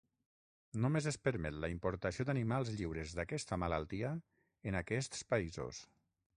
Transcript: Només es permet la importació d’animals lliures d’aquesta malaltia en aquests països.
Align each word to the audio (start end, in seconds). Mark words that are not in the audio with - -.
Només 0.85 1.07
es 1.11 1.19
permet 1.27 1.59
la 1.65 1.69
importació 1.73 2.25
d’animals 2.29 2.73
lliures 2.79 3.15
d’aquesta 3.19 3.61
malaltia 3.67 4.13
en 4.73 4.83
aquests 4.85 5.25
països. 5.35 5.87